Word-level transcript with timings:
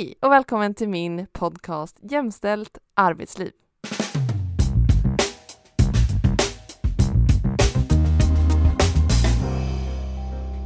Hej 0.00 0.14
och 0.20 0.32
välkommen 0.32 0.74
till 0.74 0.88
min 0.88 1.26
podcast 1.32 1.98
Jämställt 2.02 2.78
arbetsliv. 2.94 3.52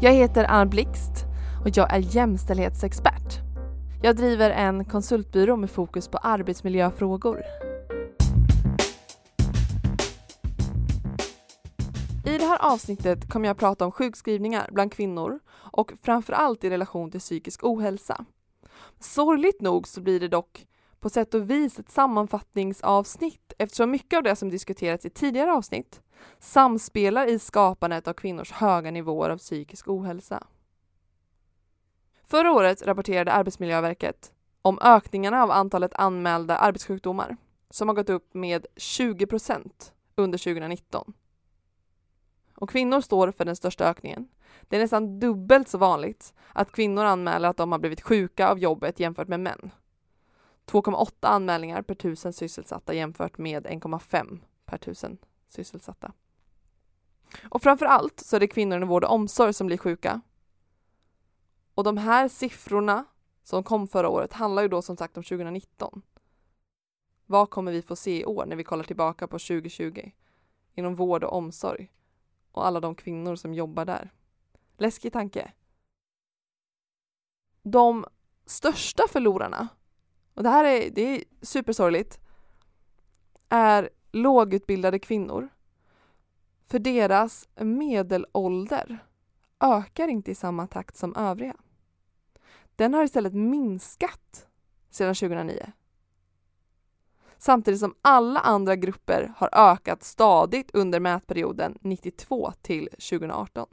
Jag 0.00 0.12
heter 0.12 0.44
Anna 0.44 0.66
Blixt 0.66 1.24
och 1.64 1.70
jag 1.76 1.94
är 1.94 1.98
jämställdhetsexpert. 1.98 3.38
Jag 4.02 4.16
driver 4.16 4.50
en 4.50 4.84
konsultbyrå 4.84 5.56
med 5.56 5.70
fokus 5.70 6.08
på 6.08 6.18
arbetsmiljöfrågor. 6.18 7.42
I 12.26 12.38
det 12.38 12.44
här 12.44 12.72
avsnittet 12.72 13.28
kommer 13.28 13.48
jag 13.48 13.58
prata 13.58 13.84
om 13.84 13.92
sjukskrivningar 13.92 14.68
bland 14.72 14.92
kvinnor 14.92 15.38
och 15.52 15.92
framförallt 16.02 16.64
i 16.64 16.70
relation 16.70 17.10
till 17.10 17.20
psykisk 17.20 17.64
ohälsa. 17.64 18.24
Sorgligt 19.00 19.60
nog 19.60 19.88
så 19.88 20.00
blir 20.00 20.20
det 20.20 20.28
dock 20.28 20.66
på 21.00 21.10
sätt 21.10 21.34
och 21.34 21.50
vis 21.50 21.78
ett 21.78 21.90
sammanfattningsavsnitt 21.90 23.52
eftersom 23.58 23.90
mycket 23.90 24.16
av 24.16 24.22
det 24.22 24.36
som 24.36 24.50
diskuterats 24.50 25.06
i 25.06 25.10
tidigare 25.10 25.52
avsnitt 25.52 26.02
samspelar 26.38 27.26
i 27.26 27.38
skapandet 27.38 28.08
av 28.08 28.12
kvinnors 28.12 28.52
höga 28.52 28.90
nivåer 28.90 29.30
av 29.30 29.38
psykisk 29.38 29.88
ohälsa. 29.88 30.46
Förra 32.26 32.52
året 32.52 32.82
rapporterade 32.82 33.32
Arbetsmiljöverket 33.32 34.32
om 34.62 34.78
ökningarna 34.82 35.42
av 35.42 35.50
antalet 35.50 35.94
anmälda 35.94 36.56
arbetssjukdomar 36.56 37.36
som 37.70 37.88
har 37.88 37.94
gått 37.94 38.10
upp 38.10 38.34
med 38.34 38.66
20 38.76 39.26
procent 39.26 39.92
under 40.16 40.38
2019. 40.38 41.12
Och 42.56 42.70
kvinnor 42.70 43.00
står 43.00 43.30
för 43.30 43.44
den 43.44 43.56
största 43.56 43.88
ökningen. 43.88 44.28
Det 44.62 44.76
är 44.76 44.80
nästan 44.80 45.20
dubbelt 45.20 45.68
så 45.68 45.78
vanligt 45.78 46.34
att 46.52 46.72
kvinnor 46.72 47.04
anmäler 47.04 47.48
att 47.48 47.56
de 47.56 47.72
har 47.72 47.78
blivit 47.78 48.00
sjuka 48.00 48.48
av 48.48 48.58
jobbet 48.58 49.00
jämfört 49.00 49.28
med 49.28 49.40
män. 49.40 49.70
2,8 50.66 51.12
anmälningar 51.20 51.82
per 51.82 51.94
tusen 51.94 52.32
sysselsatta 52.32 52.94
jämfört 52.94 53.38
med 53.38 53.66
1,5 53.66 54.40
per 54.64 54.78
tusen 54.78 55.18
sysselsatta. 55.48 56.12
Och 57.48 57.62
framför 57.62 57.86
allt 57.86 58.20
så 58.20 58.36
är 58.36 58.40
det 58.40 58.46
kvinnor 58.46 58.76
inom 58.76 58.88
vård 58.88 59.04
och 59.04 59.12
omsorg 59.12 59.52
som 59.52 59.66
blir 59.66 59.78
sjuka. 59.78 60.20
Och 61.74 61.84
de 61.84 61.96
här 61.96 62.28
siffrorna 62.28 63.04
som 63.42 63.64
kom 63.64 63.88
förra 63.88 64.08
året 64.08 64.32
handlar 64.32 64.62
ju 64.62 64.68
då 64.68 64.82
som 64.82 64.96
sagt 64.96 65.16
om 65.16 65.22
2019. 65.22 66.02
Vad 67.26 67.50
kommer 67.50 67.72
vi 67.72 67.82
få 67.82 67.96
se 67.96 68.20
i 68.20 68.24
år 68.24 68.46
när 68.46 68.56
vi 68.56 68.64
kollar 68.64 68.84
tillbaka 68.84 69.26
på 69.26 69.38
2020 69.38 70.10
inom 70.74 70.94
vård 70.94 71.24
och 71.24 71.32
omsorg 71.32 71.90
och 72.54 72.66
alla 72.66 72.80
de 72.80 72.94
kvinnor 72.94 73.36
som 73.36 73.54
jobbar 73.54 73.84
där? 73.84 74.10
Läskig 74.76 75.12
tanke. 75.12 75.52
De 77.62 78.06
största 78.46 79.02
förlorarna, 79.08 79.68
och 80.34 80.42
det 80.42 80.48
här 80.48 80.64
är, 80.64 80.90
det 80.90 81.02
är 81.02 81.24
supersorgligt, 81.42 82.20
är 83.48 83.90
lågutbildade 84.12 84.98
kvinnor. 84.98 85.48
För 86.66 86.78
deras 86.78 87.48
medelålder 87.54 88.98
ökar 89.60 90.08
inte 90.08 90.30
i 90.30 90.34
samma 90.34 90.66
takt 90.66 90.96
som 90.96 91.16
övriga. 91.16 91.56
Den 92.76 92.94
har 92.94 93.04
istället 93.04 93.34
minskat 93.34 94.48
sedan 94.90 95.14
2009. 95.14 95.72
Samtidigt 97.44 97.80
som 97.80 97.94
alla 98.02 98.40
andra 98.40 98.76
grupper 98.76 99.32
har 99.36 99.48
ökat 99.52 100.02
stadigt 100.02 100.70
under 100.72 101.00
mätperioden 101.00 101.78
92 101.80 102.52
till 102.62 102.88
2018. 102.88 103.66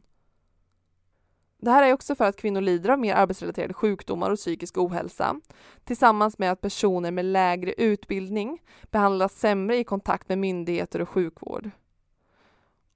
Det 1.57 1.71
här 1.71 1.83
är 1.83 1.93
också 1.93 2.15
för 2.15 2.25
att 2.25 2.35
kvinnor 2.35 2.61
lider 2.61 2.89
av 2.89 2.99
mer 2.99 3.15
arbetsrelaterade 3.15 3.73
sjukdomar 3.73 4.29
och 4.29 4.37
psykisk 4.37 4.77
ohälsa 4.77 5.39
tillsammans 5.83 6.37
med 6.37 6.51
att 6.51 6.61
personer 6.61 7.11
med 7.11 7.25
lägre 7.25 7.73
utbildning 7.73 8.61
behandlas 8.91 9.39
sämre 9.39 9.77
i 9.77 9.83
kontakt 9.83 10.29
med 10.29 10.37
myndigheter 10.37 11.01
och 11.01 11.09
sjukvård. 11.09 11.69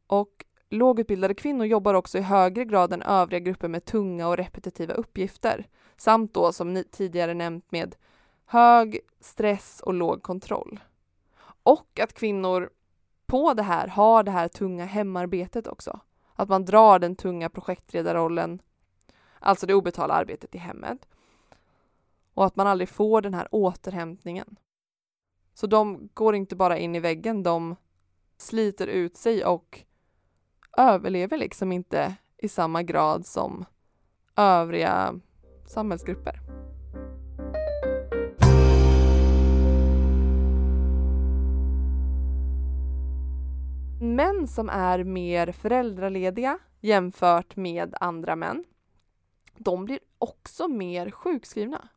Och 0.08 0.46
lågutbildade 0.70 1.34
kvinnor 1.34 1.66
jobbar 1.66 1.94
också 1.94 2.18
i 2.18 2.22
högre 2.22 2.66
grad 2.66 2.94
än 2.94 3.02
övriga 3.02 3.40
grupper 3.40 3.68
med 3.68 3.86
tunga 3.86 4.28
och 4.28 4.38
repetitiva 4.38 4.94
uppgifter 4.94 5.68
samt 5.98 6.34
då 6.34 6.54
som 6.54 6.74
ni 6.74 6.84
tidigare 6.84 7.34
nämnt 7.34 7.72
med 7.72 7.96
hög 8.46 9.00
stress 9.20 9.82
och 9.86 9.94
låg 9.94 10.24
kontroll. 10.24 10.80
Och 11.64 12.00
att 12.00 12.14
kvinnor 12.14 12.70
på 13.26 13.54
det 13.54 13.64
här 13.64 13.88
har 13.88 14.24
det 14.24 14.32
här 14.32 14.48
tunga 14.48 14.86
hemarbetet 14.86 15.68
också. 15.68 16.00
Att 16.34 16.50
man 16.50 16.66
drar 16.66 17.00
den 17.00 17.16
tunga 17.16 17.50
projektledarrollen, 17.50 18.62
alltså 19.40 19.66
det 19.66 19.74
obetalda 19.74 20.16
arbetet 20.16 20.56
i 20.56 20.58
hemmet. 20.58 21.08
Och 22.34 22.46
att 22.46 22.56
man 22.56 22.68
aldrig 22.68 22.90
får 22.90 23.22
den 23.22 23.34
här 23.34 23.48
återhämtningen. 23.52 24.56
Så 25.54 25.68
de 25.68 26.10
går 26.14 26.36
inte 26.36 26.56
bara 26.56 26.78
in 26.78 26.96
i 26.96 27.00
väggen, 27.00 27.44
de 27.44 27.76
sliter 28.38 28.88
ut 28.88 29.18
sig 29.18 29.46
och 29.46 29.84
överlever 30.78 31.38
liksom 31.38 31.72
inte 31.72 32.16
i 32.38 32.48
samma 32.48 32.84
grad 32.84 33.26
som 33.26 33.66
övriga 34.36 35.20
samhällsgrupper. 35.68 36.65
Män 44.06 44.48
som 44.48 44.70
är 44.70 45.04
mer 45.04 45.52
föräldralediga 45.52 46.60
jämfört 46.82 47.56
med 47.56 47.96
andra 48.00 48.36
män, 48.36 48.66
de 49.58 49.86
blir 49.86 50.00
också 50.18 50.68
mer 50.68 51.12
sjukskrivna. 51.12 51.90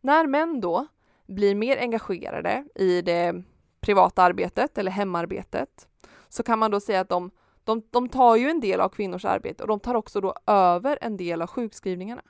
När 0.00 0.26
män 0.26 0.60
då 0.60 0.86
blir 1.26 1.54
mer 1.54 1.76
engagerade 1.76 2.64
i 2.74 3.02
det 3.02 3.42
privata 3.80 4.22
arbetet 4.22 4.78
eller 4.78 4.90
hemarbetet 4.90 5.88
så 6.28 6.42
kan 6.42 6.58
man 6.58 6.70
då 6.70 6.80
säga 6.80 7.00
att 7.00 7.08
de, 7.08 7.30
de, 7.64 7.82
de 7.90 8.08
tar 8.08 8.36
ju 8.36 8.48
en 8.48 8.60
del 8.60 8.80
av 8.80 8.88
kvinnors 8.88 9.24
arbete 9.24 9.62
och 9.62 9.68
de 9.68 9.80
tar 9.80 9.94
också 9.94 10.20
då 10.20 10.34
över 10.46 10.98
en 11.00 11.16
del 11.16 11.42
av 11.42 11.48
sjukskrivningarna 11.48 12.22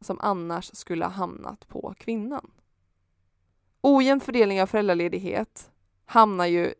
som 0.00 0.20
annars 0.20 0.70
skulle 0.74 1.04
ha 1.04 1.12
hamnat 1.12 1.68
på 1.68 1.94
kvinnan. 1.98 2.50
Ojämn 3.80 4.20
fördelning 4.20 4.62
av 4.62 4.66
föräldraledighet 4.66 5.70
hamnar 6.06 6.46
ju 6.46 6.74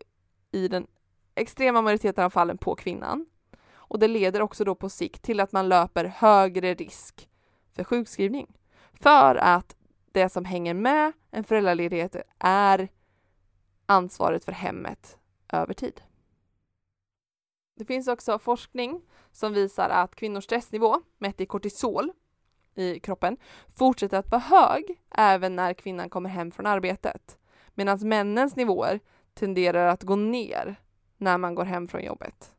i 0.52 0.68
den 0.68 0.86
extrema 1.34 1.82
majoriteten 1.82 2.24
av 2.24 2.30
fallen 2.30 2.58
på 2.58 2.74
kvinnan. 2.74 3.26
Och 3.72 3.98
det 3.98 4.08
leder 4.08 4.42
också 4.42 4.64
då 4.64 4.74
på 4.74 4.88
sikt 4.88 5.22
till 5.22 5.40
att 5.40 5.52
man 5.52 5.68
löper 5.68 6.04
högre 6.04 6.74
risk 6.74 7.28
för 7.72 7.84
sjukskrivning. 7.84 8.56
För 8.92 9.36
att 9.36 9.76
det 10.12 10.28
som 10.28 10.44
hänger 10.44 10.74
med 10.74 11.12
en 11.30 11.44
föräldraledighet 11.44 12.16
är 12.38 12.88
ansvaret 13.86 14.44
för 14.44 14.52
hemmet 14.52 15.18
över 15.52 15.74
tid. 15.74 16.02
Det 17.76 17.84
finns 17.84 18.08
också 18.08 18.38
forskning 18.38 19.02
som 19.32 19.52
visar 19.52 19.88
att 19.88 20.14
kvinnors 20.14 20.44
stressnivå 20.44 21.02
mätt 21.18 21.40
i 21.40 21.46
kortisol 21.46 22.12
i 22.74 23.00
kroppen 23.00 23.36
fortsätter 23.74 24.18
att 24.18 24.30
vara 24.30 24.40
hög 24.40 25.00
även 25.10 25.56
när 25.56 25.74
kvinnan 25.74 26.10
kommer 26.10 26.30
hem 26.30 26.50
från 26.50 26.66
arbetet. 26.66 27.38
Medan 27.74 28.08
männens 28.08 28.56
nivåer 28.56 29.00
tenderar 29.34 29.86
att 29.86 30.02
gå 30.02 30.16
ner 30.16 30.76
när 31.16 31.38
man 31.38 31.54
går 31.54 31.64
hem 31.64 31.88
från 31.88 32.04
jobbet. 32.04 32.52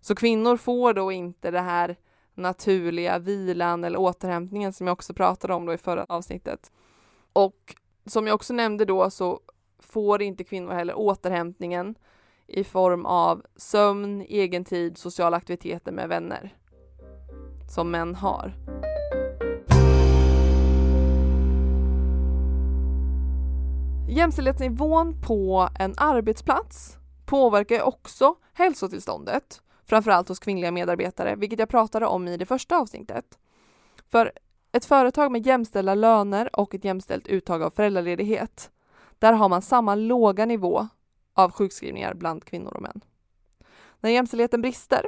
Så 0.00 0.14
kvinnor 0.14 0.56
får 0.56 0.94
då 0.94 1.12
inte 1.12 1.50
det 1.50 1.60
här 1.60 1.96
naturliga 2.34 3.18
vilan 3.18 3.84
eller 3.84 3.98
återhämtningen 3.98 4.72
som 4.72 4.86
jag 4.86 4.94
också 4.94 5.14
pratade 5.14 5.54
om 5.54 5.66
då 5.66 5.72
i 5.72 5.78
förra 5.78 6.06
avsnittet. 6.08 6.72
Och 7.32 7.74
som 8.06 8.26
jag 8.26 8.34
också 8.34 8.54
nämnde 8.54 8.84
då 8.84 9.10
så 9.10 9.40
får 9.78 10.22
inte 10.22 10.44
kvinnor 10.44 10.72
heller 10.72 10.98
återhämtningen 10.98 11.94
i 12.46 12.64
form 12.64 13.06
av 13.06 13.42
sömn, 13.56 14.24
egentid, 14.28 14.98
sociala 14.98 15.36
aktiviteter 15.36 15.92
med 15.92 16.08
vänner 16.08 16.54
som 17.74 17.90
män 17.90 18.14
har. 18.14 18.54
Jämställdhetsnivån 24.10 25.20
på 25.20 25.68
en 25.78 25.94
arbetsplats 25.96 26.96
påverkar 27.26 27.82
också 27.82 28.34
hälsotillståndet, 28.52 29.62
framförallt 29.84 30.28
hos 30.28 30.38
kvinnliga 30.38 30.70
medarbetare, 30.70 31.36
vilket 31.36 31.58
jag 31.58 31.68
pratade 31.68 32.06
om 32.06 32.28
i 32.28 32.36
det 32.36 32.46
första 32.46 32.78
avsnittet. 32.78 33.38
För 34.08 34.32
ett 34.72 34.84
företag 34.84 35.32
med 35.32 35.46
jämställda 35.46 35.94
löner 35.94 36.56
och 36.56 36.74
ett 36.74 36.84
jämställt 36.84 37.26
uttag 37.26 37.62
av 37.62 37.70
föräldraledighet, 37.70 38.70
där 39.18 39.32
har 39.32 39.48
man 39.48 39.62
samma 39.62 39.94
låga 39.94 40.46
nivå 40.46 40.88
av 41.34 41.52
sjukskrivningar 41.52 42.14
bland 42.14 42.44
kvinnor 42.44 42.72
och 42.74 42.82
män. 42.82 43.00
När 44.00 44.10
jämställdheten 44.10 44.62
brister 44.62 45.06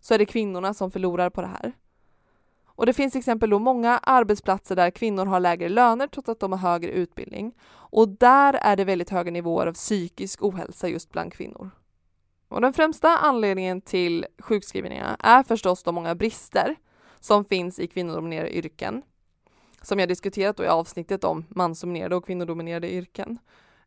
så 0.00 0.14
är 0.14 0.18
det 0.18 0.26
kvinnorna 0.26 0.74
som 0.74 0.90
förlorar 0.90 1.30
på 1.30 1.40
det 1.40 1.50
här. 1.62 1.72
Och 2.80 2.86
det 2.86 2.92
finns 2.92 3.16
exempel 3.16 3.50
då 3.50 3.58
många 3.58 3.98
arbetsplatser 3.98 4.76
där 4.76 4.90
kvinnor 4.90 5.26
har 5.26 5.40
lägre 5.40 5.68
löner 5.68 6.06
trots 6.06 6.28
att 6.28 6.40
de 6.40 6.52
har 6.52 6.58
högre 6.58 6.90
utbildning. 6.90 7.54
Och 7.90 8.08
där 8.08 8.54
är 8.54 8.76
det 8.76 8.84
väldigt 8.84 9.10
höga 9.10 9.30
nivåer 9.30 9.66
av 9.66 9.72
psykisk 9.72 10.42
ohälsa 10.42 10.88
just 10.88 11.12
bland 11.12 11.32
kvinnor. 11.32 11.70
Och 12.48 12.60
den 12.60 12.72
främsta 12.72 13.08
anledningen 13.08 13.80
till 13.80 14.26
sjukskrivningarna 14.38 15.16
är 15.20 15.42
förstås 15.42 15.82
de 15.82 15.94
många 15.94 16.14
brister 16.14 16.76
som 17.20 17.44
finns 17.44 17.78
i 17.78 17.86
kvinnodominerade 17.86 18.56
yrken. 18.56 19.02
Som 19.82 19.98
jag 19.98 20.08
diskuterat 20.08 20.56
då 20.56 20.64
i 20.64 20.68
avsnittet 20.68 21.24
om 21.24 21.44
mansdominerade 21.48 22.16
och 22.16 22.26
kvinnodominerade 22.26 22.92
yrken. 22.92 23.38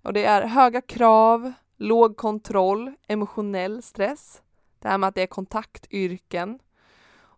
Och 0.02 0.14
det 0.14 0.26
är 0.26 0.48
höga 0.48 0.82
krav, 0.82 1.54
låg 1.78 2.18
kontroll, 2.18 2.94
emotionell 3.08 3.82
stress, 3.82 4.42
det 4.80 4.88
här 4.88 4.98
med 4.98 5.08
att 5.08 5.16
det 5.16 5.22
är 5.22 5.28
kontaktyrken 5.28 6.60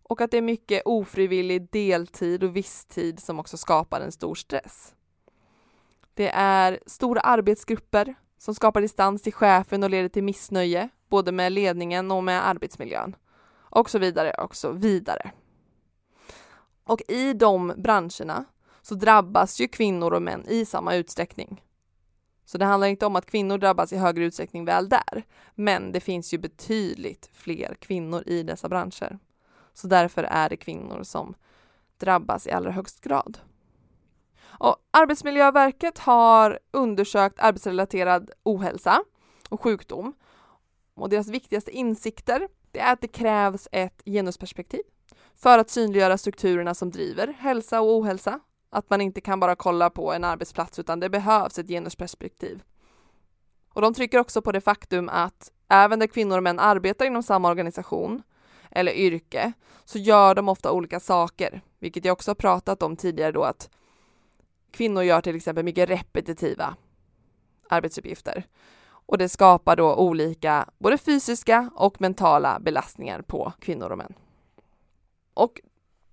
och 0.08 0.20
att 0.20 0.30
det 0.30 0.36
är 0.36 0.42
mycket 0.42 0.82
ofrivillig 0.84 1.70
deltid 1.70 2.44
och 2.44 2.56
visstid 2.56 3.20
som 3.20 3.40
också 3.40 3.56
skapar 3.56 4.00
en 4.00 4.12
stor 4.12 4.34
stress. 4.34 4.95
Det 6.16 6.28
är 6.34 6.80
stora 6.86 7.20
arbetsgrupper 7.20 8.14
som 8.38 8.54
skapar 8.54 8.80
distans 8.80 9.22
till 9.22 9.32
chefen 9.32 9.82
och 9.82 9.90
leder 9.90 10.08
till 10.08 10.24
missnöje, 10.24 10.88
både 11.08 11.32
med 11.32 11.52
ledningen 11.52 12.10
och 12.10 12.24
med 12.24 12.48
arbetsmiljön. 12.48 13.16
Och 13.52 13.90
så 13.90 13.98
vidare 13.98 14.30
och 14.30 14.56
så 14.56 14.72
vidare. 14.72 15.30
Och 16.84 17.02
i 17.08 17.32
de 17.32 17.72
branscherna 17.76 18.44
så 18.82 18.94
drabbas 18.94 19.60
ju 19.60 19.68
kvinnor 19.68 20.12
och 20.12 20.22
män 20.22 20.44
i 20.48 20.64
samma 20.64 20.94
utsträckning. 20.94 21.62
Så 22.44 22.58
det 22.58 22.64
handlar 22.64 22.88
inte 22.88 23.06
om 23.06 23.16
att 23.16 23.26
kvinnor 23.26 23.58
drabbas 23.58 23.92
i 23.92 23.96
högre 23.96 24.24
utsträckning 24.24 24.64
väl 24.64 24.88
där, 24.88 25.22
men 25.54 25.92
det 25.92 26.00
finns 26.00 26.34
ju 26.34 26.38
betydligt 26.38 27.30
fler 27.32 27.76
kvinnor 27.80 28.22
i 28.26 28.42
dessa 28.42 28.68
branscher. 28.68 29.18
Så 29.72 29.86
därför 29.86 30.22
är 30.22 30.48
det 30.48 30.56
kvinnor 30.56 31.02
som 31.02 31.34
drabbas 31.98 32.46
i 32.46 32.50
allra 32.50 32.70
högst 32.70 33.00
grad. 33.00 33.38
Och 34.58 34.76
Arbetsmiljöverket 34.90 35.98
har 35.98 36.58
undersökt 36.70 37.40
arbetsrelaterad 37.40 38.30
ohälsa 38.42 39.04
och 39.48 39.62
sjukdom. 39.62 40.14
Och 40.94 41.08
deras 41.08 41.28
viktigaste 41.28 41.70
insikter 41.70 42.48
det 42.70 42.80
är 42.80 42.92
att 42.92 43.00
det 43.00 43.08
krävs 43.08 43.68
ett 43.72 44.02
genusperspektiv 44.04 44.80
för 45.34 45.58
att 45.58 45.70
synliggöra 45.70 46.18
strukturerna 46.18 46.74
som 46.74 46.90
driver 46.90 47.36
hälsa 47.38 47.80
och 47.80 47.96
ohälsa. 47.96 48.40
Att 48.70 48.90
man 48.90 49.00
inte 49.00 49.20
kan 49.20 49.40
bara 49.40 49.56
kolla 49.56 49.90
på 49.90 50.12
en 50.12 50.24
arbetsplats 50.24 50.78
utan 50.78 51.00
det 51.00 51.10
behövs 51.10 51.58
ett 51.58 51.68
genusperspektiv. 51.68 52.62
Och 53.68 53.82
de 53.82 53.94
trycker 53.94 54.18
också 54.18 54.42
på 54.42 54.52
det 54.52 54.60
faktum 54.60 55.08
att 55.08 55.52
även 55.68 55.98
där 55.98 56.06
kvinnor 56.06 56.36
och 56.36 56.42
män 56.42 56.58
arbetar 56.58 57.06
inom 57.06 57.22
samma 57.22 57.48
organisation 57.48 58.22
eller 58.70 58.92
yrke 58.92 59.52
så 59.84 59.98
gör 59.98 60.34
de 60.34 60.48
ofta 60.48 60.72
olika 60.72 61.00
saker, 61.00 61.60
vilket 61.78 62.04
jag 62.04 62.12
också 62.12 62.30
har 62.30 62.34
pratat 62.34 62.82
om 62.82 62.96
tidigare 62.96 63.32
då 63.32 63.42
att 63.42 63.70
kvinnor 64.70 65.02
gör 65.02 65.20
till 65.20 65.36
exempel 65.36 65.64
mycket 65.64 65.88
repetitiva 65.88 66.76
arbetsuppgifter 67.68 68.46
och 69.06 69.18
det 69.18 69.28
skapar 69.28 69.76
då 69.76 69.94
olika 69.94 70.68
både 70.78 70.98
fysiska 70.98 71.70
och 71.74 72.00
mentala 72.00 72.60
belastningar 72.60 73.22
på 73.22 73.52
kvinnor 73.60 73.90
och 73.90 73.98
män. 73.98 74.14
Och 75.34 75.60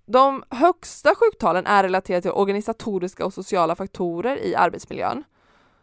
de 0.06 0.44
högsta 0.50 1.16
sjuktalen 1.16 1.66
är 1.66 1.84
relaterade 1.84 2.22
till 2.22 2.32
organisatoriska 2.32 3.26
och 3.26 3.34
sociala 3.34 3.76
faktorer 3.76 4.46
i 4.46 4.56
arbetsmiljön. 4.56 5.24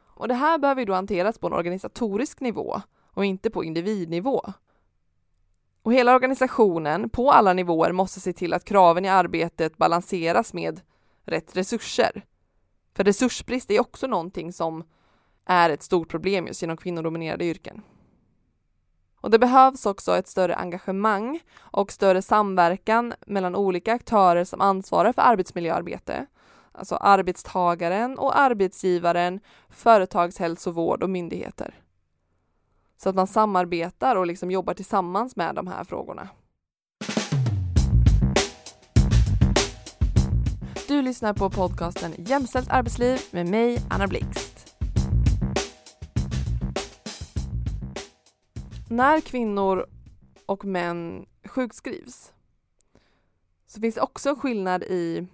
Och 0.06 0.28
det 0.28 0.34
här 0.34 0.58
behöver 0.58 0.86
då 0.86 0.92
hanteras 0.92 1.38
på 1.38 1.46
en 1.46 1.52
organisatorisk 1.52 2.40
nivå 2.40 2.80
och 3.14 3.24
inte 3.24 3.50
på 3.50 3.64
individnivå. 3.64 4.44
Och 5.82 5.92
hela 5.92 6.14
organisationen 6.14 7.10
på 7.10 7.30
alla 7.30 7.52
nivåer 7.52 7.92
måste 7.92 8.20
se 8.20 8.32
till 8.32 8.54
att 8.54 8.64
kraven 8.64 9.04
i 9.04 9.08
arbetet 9.08 9.76
balanseras 9.76 10.52
med 10.52 10.80
rätt 11.24 11.56
resurser. 11.56 12.24
För 13.00 13.04
resursbrist 13.04 13.70
är 13.70 13.80
också 13.80 14.06
någonting 14.06 14.52
som 14.52 14.84
är 15.44 15.70
ett 15.70 15.82
stort 15.82 16.08
problem 16.08 16.46
just 16.46 16.62
inom 16.62 16.76
kvinnodominerade 16.76 17.44
yrken. 17.44 17.82
Och 19.20 19.30
det 19.30 19.38
behövs 19.38 19.86
också 19.86 20.16
ett 20.16 20.28
större 20.28 20.54
engagemang 20.54 21.40
och 21.58 21.92
större 21.92 22.22
samverkan 22.22 23.14
mellan 23.26 23.56
olika 23.56 23.92
aktörer 23.92 24.44
som 24.44 24.60
ansvarar 24.60 25.12
för 25.12 25.22
arbetsmiljöarbete. 25.22 26.26
Alltså 26.72 26.94
arbetstagaren 26.96 28.18
och 28.18 28.38
arbetsgivaren, 28.38 29.40
företagshälsovård 29.68 31.02
och 31.02 31.10
myndigheter. 31.10 31.74
Så 32.96 33.08
att 33.08 33.14
man 33.14 33.26
samarbetar 33.26 34.16
och 34.16 34.26
liksom 34.26 34.50
jobbar 34.50 34.74
tillsammans 34.74 35.36
med 35.36 35.54
de 35.54 35.66
här 35.66 35.84
frågorna. 35.84 36.28
Du 40.90 41.02
lyssnar 41.02 41.34
på 41.34 41.50
podcasten 41.50 42.14
Jämställt 42.18 42.70
arbetsliv 42.70 43.18
med 43.30 43.46
mig, 43.46 43.78
Anna 43.90 44.06
Blixt. 44.06 44.76
När 48.88 49.20
kvinnor 49.20 49.86
och 50.46 50.64
män 50.64 51.26
sjukskrivs 51.44 52.32
så 53.66 53.80
finns 53.80 53.94
det 53.94 54.00
också 54.00 54.28
en 54.28 54.36
skillnad 54.36 54.82
i 54.82 55.26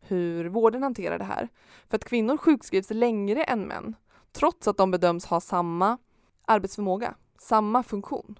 hur 0.00 0.48
vården 0.48 0.82
hanterar 0.82 1.18
det 1.18 1.24
här. 1.24 1.48
För 1.88 1.96
att 1.96 2.04
kvinnor 2.04 2.36
sjukskrivs 2.36 2.90
längre 2.90 3.42
än 3.42 3.62
män, 3.68 3.94
trots 4.32 4.68
att 4.68 4.76
de 4.76 4.90
bedöms 4.90 5.26
ha 5.26 5.40
samma 5.40 5.98
arbetsförmåga, 6.44 7.14
samma 7.38 7.82
funktion. 7.82 8.38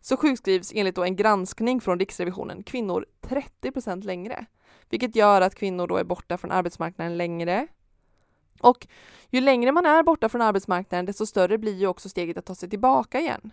Så 0.00 0.16
sjukskrivs 0.16 0.72
enligt 0.74 0.98
en 0.98 1.16
granskning 1.16 1.80
från 1.80 1.98
Riksrevisionen 1.98 2.62
kvinnor 2.62 3.06
30 3.20 3.70
procent 3.70 4.04
längre, 4.04 4.46
vilket 4.88 5.16
gör 5.16 5.40
att 5.40 5.54
kvinnor 5.54 5.86
då 5.86 5.96
är 5.96 6.04
borta 6.04 6.38
från 6.38 6.50
arbetsmarknaden 6.50 7.16
längre. 7.16 7.66
Och 8.60 8.86
ju 9.30 9.40
längre 9.40 9.72
man 9.72 9.86
är 9.86 10.02
borta 10.02 10.28
från 10.28 10.42
arbetsmarknaden, 10.42 11.06
desto 11.06 11.26
större 11.26 11.58
blir 11.58 11.74
ju 11.76 11.86
också 11.86 12.08
steget 12.08 12.38
att 12.38 12.46
ta 12.46 12.54
sig 12.54 12.70
tillbaka 12.70 13.20
igen. 13.20 13.52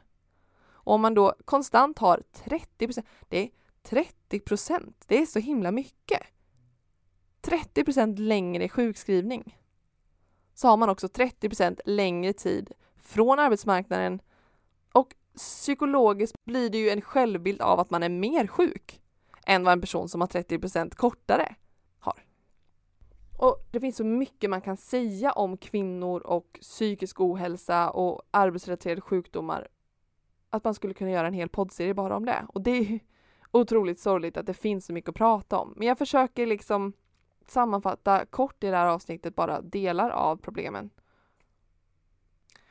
Och 0.68 0.94
om 0.94 1.02
man 1.02 1.14
då 1.14 1.36
konstant 1.46 2.00
har 2.00 2.24
30 2.34 3.04
det 3.30 3.38
är 3.38 3.50
30 3.84 4.40
det 5.08 5.22
är 5.22 5.26
så 5.26 5.40
himla 5.40 5.72
mycket. 5.72 6.22
30 7.42 7.84
procent 7.84 8.20
längre 8.20 8.70
sjukskrivning. 8.70 9.58
Så 10.54 10.68
har 10.68 10.78
man 10.78 10.90
också 10.90 11.08
30 11.08 11.50
procent 11.50 11.80
längre 11.86 12.34
tid 12.34 12.72
från 13.02 13.40
arbetsmarknaden 13.40 14.22
och 14.92 15.16
psykologiskt 15.36 16.46
blir 16.46 16.70
det 16.70 16.78
ju 16.78 16.90
en 16.90 17.02
självbild 17.02 17.62
av 17.62 17.80
att 17.80 17.90
man 17.90 18.04
är 18.04 18.10
mer 18.10 18.48
sjuk 18.48 19.02
än 19.46 19.64
vad 19.64 19.74
en 19.74 19.82
person 19.82 20.10
som 20.10 20.22
har 20.22 20.28
30% 20.28 20.96
kortare 20.96 21.56
har. 22.00 22.24
Och 23.38 23.68
det 23.72 23.80
finns 23.80 23.98
så 23.98 24.04
mycket 24.04 24.50
man 24.50 24.62
kan 24.62 24.78
säga 24.78 25.32
om 25.32 25.58
kvinnor 25.58 26.20
och 26.20 26.60
psykisk 26.62 27.22
ohälsa 27.22 27.90
och 27.90 28.22
arbetsrelaterade 28.32 29.02
sjukdomar 29.02 29.68
att 30.50 30.64
man 30.64 30.74
skulle 30.74 30.94
kunna 30.94 31.12
göra 31.12 31.28
en 31.28 31.34
hel 31.34 31.50
poddserie 31.50 31.94
bara 31.94 32.16
om 32.16 32.26
det. 32.26 32.46
Och 32.50 32.62
det 32.62 32.72
är 32.72 33.00
otroligt 33.52 34.00
sorgligt 34.00 34.38
att 34.38 34.46
det 34.46 34.54
finns 34.54 34.86
så 34.86 34.94
mycket 34.94 35.10
att 35.10 35.16
prata 35.16 35.58
om. 35.58 35.74
Men 35.78 35.88
jag 35.88 35.98
försöker 35.98 36.46
liksom 36.46 36.94
sammanfatta 37.48 38.26
kort 38.26 38.64
i 38.64 38.68
det 38.68 38.78
här 38.78 38.88
avsnittet 38.88 39.36
bara 39.36 39.62
delar 39.62 40.10
av 40.10 40.38
problemen. 40.38 40.90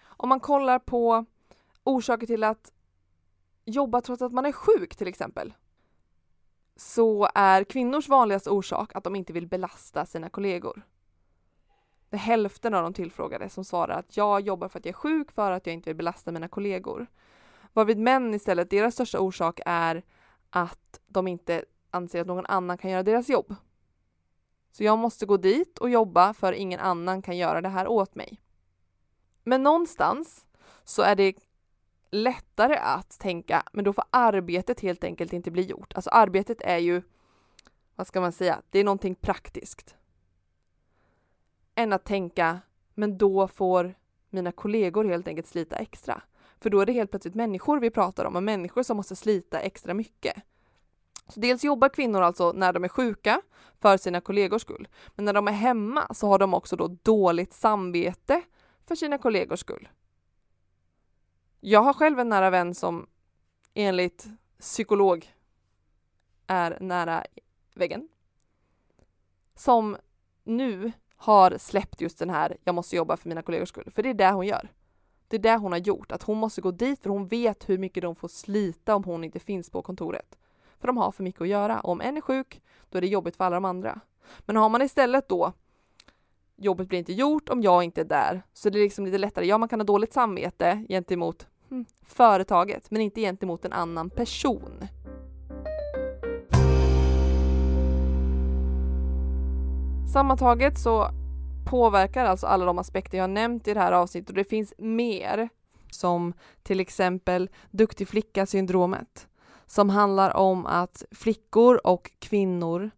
Om 0.03 0.29
man 0.29 0.41
kollar 0.41 0.79
på 0.79 1.25
orsaker 1.85 2.27
till 2.27 2.45
att 2.45 2.73
jobba 3.65 4.01
trots 4.01 4.23
att 4.23 4.33
man 4.33 4.47
är 4.47 4.53
sjuk 4.53 4.97
till 4.97 5.09
exempel 5.09 5.55
så 6.77 7.29
är 7.35 7.65
kvinnors 7.65 8.09
vanligaste 8.09 8.51
orsak 8.51 8.95
att 8.95 9.05
de 9.05 9.17
inte 9.17 9.33
vill 9.33 9.47
belasta 9.47 10.07
sina 10.07 10.31
kollegor. 10.31 10.83
Det 12.11 12.17
är 12.17 12.21
hälften 12.21 12.75
av 12.75 12.83
de 12.83 12.93
tillfrågade 12.93 13.49
som 13.49 13.65
svarar 13.65 13.99
att 13.99 14.17
jag 14.17 14.41
jobbar 14.41 14.69
för 14.69 14.79
att 14.79 14.85
jag 14.85 14.93
är 14.93 14.97
sjuk 14.97 15.33
för 15.33 15.51
att 15.51 15.67
jag 15.67 15.75
inte 15.75 15.91
vill 15.91 15.97
belasta 15.97 16.33
mina 16.33 16.49
kollegor. 16.49 17.07
Varvid 17.73 17.99
män 17.99 18.35
istället, 18.35 18.71
deras 18.71 18.95
största 18.95 19.21
orsak 19.21 19.61
är 19.67 20.03
att 20.51 21.01
de 21.07 21.29
inte 21.29 21.65
anser 21.91 22.21
att 22.21 22.27
någon 22.27 22.47
annan 22.47 22.79
kan 22.79 22.91
göra 22.91 23.03
deras 23.03 23.29
jobb. 23.29 23.55
Så 24.73 24.85
jag 24.85 24.99
måste 24.99 25.27
gå 25.27 25.37
dit 25.37 25.79
och 25.79 25.91
jobba 25.91 26.35
för 26.35 26.53
ingen 26.53 26.81
annan 26.81 27.23
kan 27.23 27.37
göra 27.37 27.61
det 27.61 27.69
här 27.69 27.89
åt 27.89 28.15
mig. 28.15 28.41
Men 29.45 29.63
någonstans 29.63 30.47
så 30.85 31.03
är 31.03 31.17
det 31.17 31.35
lättare 32.15 32.77
att 32.77 33.19
tänka, 33.19 33.63
men 33.73 33.85
då 33.85 33.93
får 33.93 34.05
arbetet 34.11 34.81
helt 34.81 35.05
enkelt 35.05 35.33
inte 35.33 35.51
bli 35.51 35.63
gjort. 35.63 35.93
Alltså 35.95 36.11
arbetet 36.11 36.61
är 36.61 36.79
ju, 36.79 37.03
vad 37.97 38.07
ska 38.07 38.21
man 38.21 38.33
säga, 38.33 38.63
det 38.71 38.79
är 38.79 38.85
någonting 38.85 39.15
praktiskt. 39.15 39.97
Än 41.75 41.93
att 41.93 42.05
tänka, 42.05 42.61
men 42.95 43.19
då 43.19 43.49
får 43.49 43.95
mina 44.31 44.53
kollegor 44.53 45.05
helt 45.05 45.29
enkelt 45.29 45.47
slita 45.47 45.77
extra. 45.77 46.23
För 46.61 46.71
då 46.71 46.81
är 46.81 46.87
det 46.87 46.93
helt 46.93 47.11
plötsligt 47.11 47.35
människor 47.35 47.81
vi 47.81 47.91
pratar 47.91 48.25
om 48.25 48.37
och 48.37 48.43
människor 48.43 48.83
som 48.83 48.97
måste 48.97 49.17
slita 49.17 49.61
extra 49.61 49.95
mycket. 49.95 50.35
Så 51.29 51.41
dels 51.41 51.65
jobbar 51.65 51.89
kvinnor 51.89 52.23
alltså 52.23 52.53
när 52.53 52.73
de 52.73 52.85
är 52.85 52.89
sjuka 52.89 53.41
för 53.81 53.97
sina 53.97 54.21
kollegors 54.21 54.63
skull. 54.63 54.89
Men 55.15 55.25
när 55.25 55.33
de 55.33 55.49
är 55.49 55.53
hemma 55.53 56.15
så 56.15 56.29
har 56.29 56.39
de 56.39 56.55
också 56.55 56.77
då 56.77 56.89
dåligt 57.03 57.53
samvete 57.53 58.43
för 58.87 58.95
sina 58.95 59.19
kollegors 59.19 59.61
skull. 59.61 59.89
Jag 61.67 61.83
har 61.83 61.93
själv 61.93 62.19
en 62.19 62.29
nära 62.29 62.51
vän 62.51 62.75
som 62.75 63.07
enligt 63.75 64.27
psykolog 64.59 65.35
är 66.47 66.79
nära 66.81 67.25
väggen. 67.75 68.09
Som 69.55 69.97
nu 70.43 70.93
har 71.17 71.59
släppt 71.59 72.01
just 72.01 72.19
den 72.19 72.31
här, 72.31 72.57
jag 72.65 72.75
måste 72.75 72.97
jobba 72.97 73.17
för 73.17 73.29
mina 73.29 73.43
kollegors 73.43 73.69
skull, 73.69 73.91
för 73.91 74.03
det 74.03 74.09
är 74.09 74.15
det 74.15 74.31
hon 74.31 74.47
gör. 74.47 74.69
Det 75.29 75.37
är 75.37 75.41
det 75.41 75.57
hon 75.57 75.73
har 75.73 75.79
gjort, 75.79 76.13
att 76.13 76.23
hon 76.23 76.39
måste 76.39 76.61
gå 76.61 76.71
dit 76.71 77.03
för 77.03 77.11
hon 77.11 77.29
vet 77.29 77.69
hur 77.69 77.79
mycket 77.79 78.03
de 78.03 78.17
får 78.17 78.29
slita 78.29 78.95
om 78.95 79.05
hon 79.05 79.25
inte 79.25 79.41
finns 79.41 79.71
på 79.71 79.83
kontoret. 79.83 80.39
för 80.79 80.87
de 80.87 80.97
har 80.97 81.13
för 81.13 81.23
mycket 81.23 81.41
att 81.41 81.49
göra. 81.49 81.81
Om 81.81 82.01
en 82.01 82.17
är 82.17 82.21
sjuk, 82.21 82.63
då 82.91 82.99
är 82.99 83.03
det 83.03 83.09
jobbigt 83.09 83.37
för 83.37 83.45
alla 83.45 83.57
de 83.57 83.65
andra. 83.65 84.01
Men 84.41 84.57
har 84.57 84.69
man 84.69 84.83
istället 84.83 85.29
då 85.29 85.53
jobbet 86.57 86.89
blir 86.89 86.99
inte 86.99 87.13
gjort 87.13 87.49
om 87.49 87.63
jag 87.63 87.85
inte 87.85 88.01
är 88.01 88.05
där, 88.05 88.43
så 88.53 88.71
det 88.71 88.79
är 88.79 88.83
liksom 88.83 89.05
lite 89.05 89.19
lättare. 89.19 89.47
Ja, 89.47 89.59
man 89.59 89.69
kan 89.69 89.81
ha 89.81 89.85
dåligt 89.85 90.13
samvete 90.13 90.85
gentemot 90.89 91.47
företaget, 92.07 92.91
men 92.91 93.03
inte 93.03 93.21
gentemot 93.21 93.65
en 93.65 93.73
annan 93.73 94.11
person. 94.11 94.89
Sammantaget 100.13 100.79
så 100.79 101.09
påverkar 101.67 102.25
alltså 102.25 102.47
alla 102.47 102.65
de 102.65 102.79
aspekter 102.79 103.19
jag 103.19 103.31
nämnt 103.31 103.69
i 103.69 103.75
det 103.75 103.81
här 103.81 103.93
avsnittet 103.93 104.29
och 104.29 104.35
det 104.35 104.45
finns 104.45 104.75
mer 104.79 105.49
som 105.91 106.33
till 106.63 106.81
exempel 106.81 107.51
duktig 107.71 108.09
flicka-syndromet 108.09 109.29
som 109.67 109.91
handlar 109.91 110.37
om 110.37 110.67
att 110.67 111.05
flickor 111.11 111.81
och 111.87 112.11
kvinnor 112.19 112.91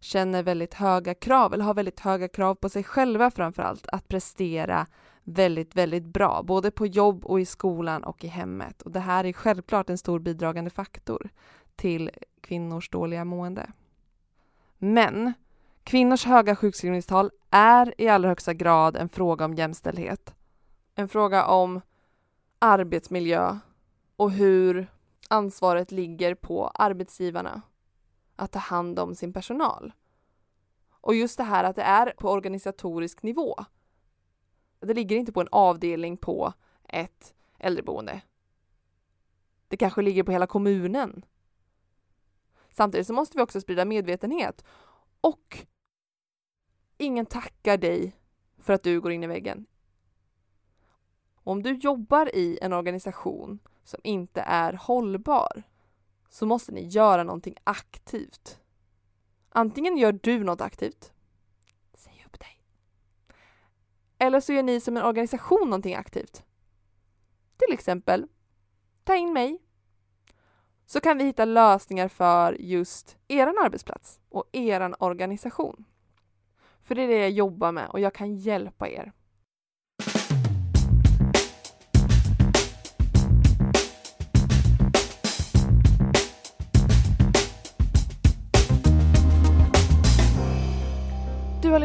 känner 0.00 0.42
väldigt 0.42 0.74
höga 0.74 1.14
krav, 1.14 1.54
eller 1.54 1.64
har 1.64 1.74
väldigt 1.74 2.00
höga 2.00 2.28
krav 2.28 2.54
på 2.54 2.68
sig 2.68 2.84
själva 2.84 3.30
framför 3.30 3.62
allt, 3.62 3.86
att 3.92 4.08
prestera 4.08 4.86
väldigt, 5.28 5.76
väldigt 5.76 6.04
bra, 6.04 6.42
både 6.42 6.70
på 6.70 6.86
jobb 6.86 7.24
och 7.24 7.40
i 7.40 7.44
skolan 7.44 8.04
och 8.04 8.24
i 8.24 8.26
hemmet. 8.26 8.82
Och 8.82 8.90
det 8.90 9.00
här 9.00 9.24
är 9.24 9.32
självklart 9.32 9.90
en 9.90 9.98
stor 9.98 10.18
bidragande 10.18 10.70
faktor 10.70 11.28
till 11.76 12.10
kvinnors 12.40 12.90
dåliga 12.90 13.24
mående. 13.24 13.72
Men 14.78 15.32
kvinnors 15.84 16.24
höga 16.24 16.56
sjukskrivningstal 16.56 17.30
är 17.50 17.94
i 17.98 18.08
allra 18.08 18.28
högsta 18.28 18.54
grad 18.54 18.96
en 18.96 19.08
fråga 19.08 19.44
om 19.44 19.54
jämställdhet. 19.54 20.34
En 20.94 21.08
fråga 21.08 21.46
om 21.46 21.80
arbetsmiljö 22.58 23.58
och 24.16 24.30
hur 24.30 24.90
ansvaret 25.28 25.92
ligger 25.92 26.34
på 26.34 26.68
arbetsgivarna 26.68 27.62
att 28.36 28.52
ta 28.52 28.58
hand 28.58 28.98
om 28.98 29.14
sin 29.14 29.32
personal. 29.32 29.92
Och 30.90 31.14
just 31.14 31.36
det 31.36 31.44
här 31.44 31.64
att 31.64 31.76
det 31.76 31.82
är 31.82 32.14
på 32.18 32.30
organisatorisk 32.30 33.22
nivå. 33.22 33.54
Det 34.88 34.94
ligger 34.94 35.16
inte 35.16 35.32
på 35.32 35.40
en 35.40 35.48
avdelning 35.52 36.16
på 36.16 36.52
ett 36.88 37.34
äldreboende. 37.58 38.20
Det 39.68 39.76
kanske 39.76 40.02
ligger 40.02 40.22
på 40.22 40.32
hela 40.32 40.46
kommunen. 40.46 41.24
Samtidigt 42.70 43.06
så 43.06 43.12
måste 43.12 43.38
vi 43.38 43.42
också 43.42 43.60
sprida 43.60 43.84
medvetenhet 43.84 44.64
och 45.20 45.66
ingen 46.96 47.26
tackar 47.26 47.76
dig 47.76 48.16
för 48.58 48.72
att 48.72 48.82
du 48.82 49.00
går 49.00 49.12
in 49.12 49.24
i 49.24 49.26
väggen. 49.26 49.66
Om 51.34 51.62
du 51.62 51.74
jobbar 51.74 52.34
i 52.34 52.58
en 52.62 52.72
organisation 52.72 53.58
som 53.84 54.00
inte 54.04 54.40
är 54.40 54.72
hållbar 54.72 55.62
så 56.28 56.46
måste 56.46 56.72
ni 56.72 56.86
göra 56.86 57.24
någonting 57.24 57.54
aktivt. 57.64 58.60
Antingen 59.48 59.96
gör 59.96 60.12
du 60.12 60.44
något 60.44 60.60
aktivt, 60.60 61.12
säg 61.94 62.24
upp 62.26 62.40
dig. 62.40 62.64
Eller 64.18 64.40
så 64.40 64.52
gör 64.52 64.62
ni 64.62 64.80
som 64.80 64.96
en 64.96 65.04
organisation 65.04 65.70
någonting 65.70 65.94
aktivt. 65.94 66.44
Till 67.56 67.74
exempel, 67.74 68.26
ta 69.04 69.16
in 69.16 69.32
mig. 69.32 69.62
Så 70.86 71.00
kan 71.00 71.18
vi 71.18 71.24
hitta 71.24 71.44
lösningar 71.44 72.08
för 72.08 72.52
just 72.52 73.16
er 73.28 73.46
arbetsplats 73.46 74.20
och 74.28 74.44
er 74.52 75.02
organisation. 75.02 75.84
För 76.82 76.94
det 76.94 77.02
är 77.02 77.08
det 77.08 77.18
jag 77.18 77.30
jobbar 77.30 77.72
med 77.72 77.88
och 77.88 78.00
jag 78.00 78.14
kan 78.14 78.36
hjälpa 78.36 78.88
er. 78.88 79.12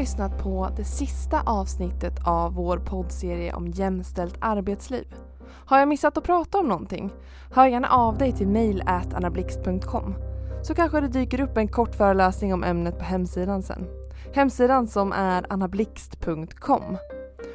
Lyssnat 0.03 0.37
på 0.37 0.69
det 0.77 0.83
sista 0.83 1.41
avsnittet 1.45 2.13
av 2.25 2.53
vår 2.53 2.77
poddserie 2.77 3.53
om 3.53 3.67
jämställt 3.67 4.35
arbetsliv. 4.39 5.15
Har 5.45 5.79
jag 5.79 5.87
missat 5.87 6.17
att 6.17 6.23
prata 6.23 6.59
om 6.59 6.67
någonting? 6.67 7.11
Hör 7.51 7.67
gärna 7.67 7.87
av 7.89 8.17
dig 8.17 8.31
till 8.31 8.47
mail.annablixt.com 8.47 10.15
så 10.63 10.75
kanske 10.75 11.01
det 11.01 11.07
dyker 11.07 11.39
upp 11.39 11.57
en 11.57 11.67
kort 11.67 11.95
föreläsning 11.95 12.53
om 12.53 12.63
ämnet 12.63 12.99
på 12.99 13.03
hemsidan 13.03 13.63
sen. 13.63 13.87
Hemsidan 14.33 14.87
som 14.87 15.11
är 15.11 15.45
annablixt.com. 15.49 16.97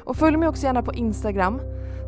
Och 0.03 0.15
följ 0.15 0.37
mig 0.37 0.49
också 0.49 0.65
gärna 0.65 0.83
på 0.83 0.93
Instagram. 0.93 1.61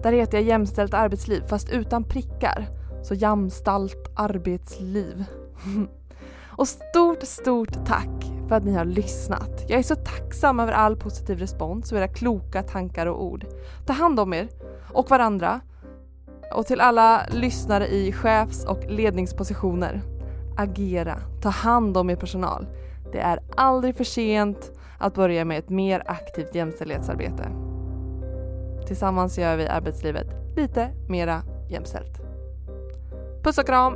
Där 0.03 0.11
heter 0.11 0.37
jag 0.37 0.47
jämställt 0.47 0.93
arbetsliv 0.93 1.41
fast 1.47 1.69
utan 1.69 2.03
prickar. 2.03 2.67
Så 3.03 3.13
jämställt 3.13 4.11
arbetsliv. 4.15 5.25
och 6.61 6.67
stort, 6.67 7.23
stort 7.23 7.85
tack 7.85 8.31
för 8.47 8.55
att 8.55 8.63
ni 8.63 8.73
har 8.73 8.85
lyssnat. 8.85 9.65
Jag 9.67 9.79
är 9.79 9.83
så 9.83 9.95
tacksam 9.95 10.59
över 10.59 10.71
all 10.71 10.95
positiv 10.95 11.39
respons 11.39 11.91
och 11.91 11.97
era 11.97 12.07
kloka 12.07 12.63
tankar 12.63 13.07
och 13.07 13.23
ord. 13.23 13.45
Ta 13.85 13.93
hand 13.93 14.19
om 14.19 14.33
er 14.33 14.47
och 14.93 15.09
varandra. 15.09 15.59
Och 16.53 16.65
till 16.65 16.81
alla 16.81 17.21
lyssnare 17.31 17.87
i 17.87 18.11
chefs 18.11 18.65
och 18.65 18.85
ledningspositioner. 18.87 20.01
Agera, 20.57 21.17
ta 21.41 21.49
hand 21.49 21.97
om 21.97 22.09
er 22.09 22.15
personal. 22.15 22.67
Det 23.11 23.19
är 23.19 23.39
aldrig 23.55 23.97
för 23.97 24.03
sent 24.03 24.71
att 24.97 25.13
börja 25.13 25.45
med 25.45 25.59
ett 25.59 25.69
mer 25.69 26.03
aktivt 26.05 26.55
jämställdhetsarbete. 26.55 27.49
Tillsammans 28.87 29.37
gör 29.37 29.57
vi 29.57 29.67
arbetslivet 29.67 30.27
lite 30.55 30.89
mera 31.09 31.41
jämställt. 31.69 32.21
Puss 33.43 33.57
och 33.57 33.65
kram! 33.65 33.93